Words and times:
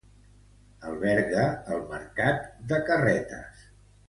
Alberga 0.91 1.43
el 1.75 1.83
Mercat 1.93 2.43
de 2.73 2.81
Carretes. 2.89 3.63